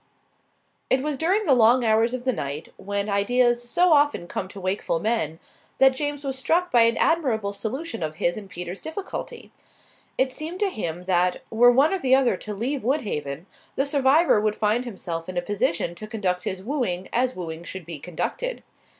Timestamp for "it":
0.89-1.03, 10.17-10.31